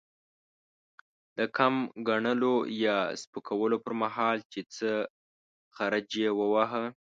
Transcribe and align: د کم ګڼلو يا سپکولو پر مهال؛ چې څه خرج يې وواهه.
د 1.37 1.39
کم 1.57 1.75
ګڼلو 2.07 2.55
يا 2.83 2.97
سپکولو 3.21 3.77
پر 3.85 3.93
مهال؛ 4.01 4.37
چې 4.51 4.61
څه 4.75 4.91
خرج 5.75 6.09
يې 6.21 6.29
وواهه. 6.39 6.83